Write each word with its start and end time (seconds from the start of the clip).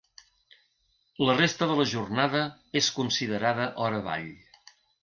La 1.27 1.35
resta 1.35 1.69
de 1.73 1.77
la 1.81 1.87
jornada 1.93 2.43
és 2.83 2.91
considerada 2.99 3.73
hora 3.87 4.07
vall. 4.11 4.31